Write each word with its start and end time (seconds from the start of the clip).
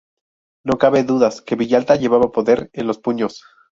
No 0.65 0.79
cabe 0.79 1.03
dudas 1.03 1.43
que 1.43 1.55
Villalta 1.55 1.95
llevaba 1.95 2.31
poder 2.31 2.71
en 2.73 2.87
los 2.87 2.97
puños. 2.97 3.43